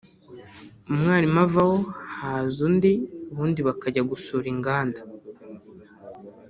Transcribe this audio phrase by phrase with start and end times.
[0.91, 1.77] umwarimu avaho
[2.15, 2.93] haza undi
[3.31, 5.01] ubundi bakajya gusura inganda